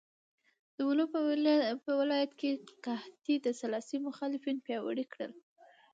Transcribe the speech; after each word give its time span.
د 0.75 0.77
ولو 0.87 1.05
په 1.85 1.91
ولایت 2.01 2.31
کې 2.39 2.49
قحطۍ 2.85 3.35
د 3.41 3.47
سلاسي 3.61 3.97
مخالفین 4.07 4.57
پیاوړي 4.65 5.05
کړل. 5.13 5.31